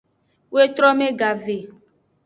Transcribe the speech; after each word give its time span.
Wetrome 0.53 1.07
gave. 1.21 1.65